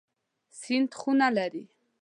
سیند 0.59 0.91
خوند 0.99 1.23
لري. 1.37 1.63